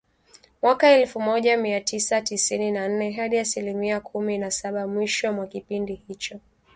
[0.61, 5.47] mwaka elfu moja mia tisa tisini na nne hadi asilimia kumi na saba mwishoni mwa
[5.47, 6.39] kipindi hicho